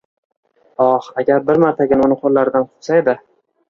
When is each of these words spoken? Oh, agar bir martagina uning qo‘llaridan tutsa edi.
Oh, 0.85 1.03
agar 1.23 1.45
bir 1.51 1.63
martagina 1.67 2.11
uning 2.11 2.23
qo‘llaridan 2.27 2.71
tutsa 2.75 3.03
edi. 3.03 3.21